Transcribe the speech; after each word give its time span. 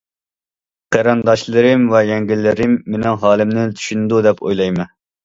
قېرىنداشلىرىم 0.95 1.83
ۋە 1.91 2.01
يەڭگىلىرىم 2.07 2.73
مېنىڭ 2.95 3.21
ھالىمنى 3.25 3.67
چۈشىنىدۇ 3.77 4.23
دەپ 4.29 4.43
ئويلايمەن. 4.49 4.91